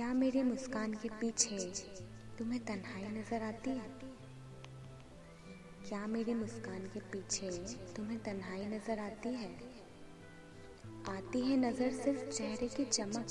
[0.00, 1.72] क्या मेरी मुस्कान के पीछे
[2.38, 3.84] तुम्हें तन्हाई नज़र आती है?
[5.88, 7.50] क्या मेरी मुस्कान के पीछे
[7.96, 9.50] तुम्हें तन्हाई नज़र आती है?
[11.08, 13.26] आती है नज़र सिर्फ़ चेहरे की चमक।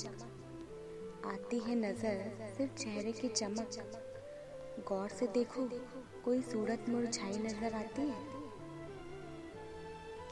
[1.26, 3.70] आती है नज़र सिर्फ़ चेहरे की चमक।
[4.88, 5.68] गौर से देखो,
[6.24, 8.24] कोई सूरत मुरझाई नज़र आती है?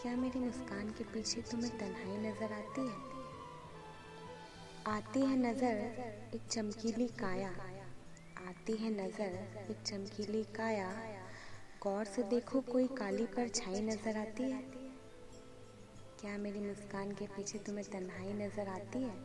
[0.02, 3.17] क्या मेरी मुस्कान के पीछे तुम्हें तन्हाई नज़र आती है?
[4.86, 7.48] आती है नज़र एक चमकीली काया।
[8.48, 10.88] आती है नज़र एक चमकीली काया।
[11.82, 14.60] गौर से देखो कोई काली पर छाई नज़र आती है।
[16.20, 19.16] क्या मेरी मुस्कान के पीछे तुम्हें तन्हाई नज़र आती है?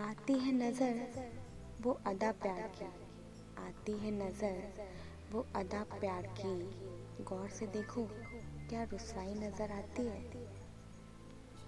[0.00, 0.94] आती है नज़र
[1.82, 2.86] वो अदा प्यार की।
[3.58, 4.62] आती है नज़र
[5.32, 8.08] वो अदा प्यार की। गौर से देखो
[8.68, 10.20] क्या रुसवाई नज़र आती है।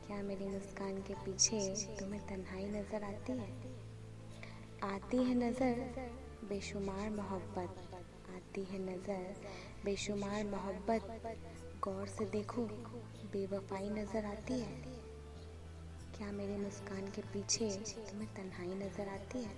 [0.09, 1.59] क्या मेरी मुस्कान के पीछे
[2.01, 3.49] तुम्हें तन्हाई नज़र आती है?
[4.85, 5.81] आती है नज़र
[6.49, 7.77] बेशुमार मोहब्बत।
[8.31, 9.35] आती है नज़र
[9.85, 11.37] बेशुमार मोहब्बत।
[11.85, 12.63] गौर से देखो,
[13.33, 14.81] बेवफाई नज़र आती है।
[16.17, 17.71] क्या मेरी मुस्कान के पीछे
[18.11, 19.55] तुम्हें तन्हाई नज़र आती है?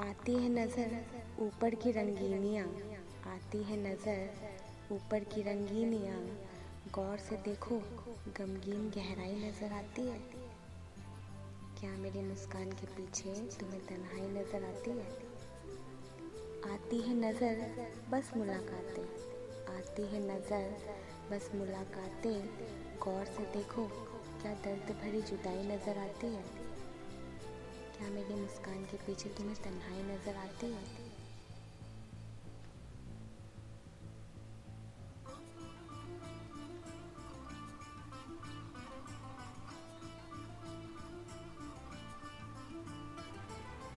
[0.00, 1.04] आती है नज़र
[1.40, 2.66] ऊपर की रंगीनियाँ।
[3.26, 4.30] आती है नज़र
[4.92, 6.20] ऊपर की रंगीनियाँ।
[6.96, 7.78] गौर से देखो,
[8.38, 10.18] गमगीन गहराई नज़र आती है।
[11.80, 15.08] क्या मेरी मुस्कान के पीछे तुम्हें तन्हाई नज़र आती है?
[16.74, 19.02] आती है नज़र, बस मुलाकातें।
[19.76, 20.76] आती है नज़र,
[21.30, 22.46] बस मुलाकातें।
[22.98, 23.86] गौर से देखो,
[24.42, 26.42] क्या दर्द भरी जुदाई नज़र आती है?
[27.98, 31.16] क्या मेरी मुस्कान के पीछे तुम्हें तन्हाई नज़र आती है?